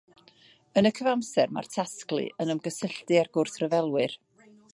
[0.81, 4.19] Yn y cyfamser mae'r Tasglu yn ymgysylltu â'r gwrthryfelwyr.